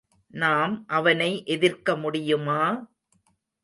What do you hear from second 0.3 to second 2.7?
நாம் அவனை எதிர்க்க முடியுமா!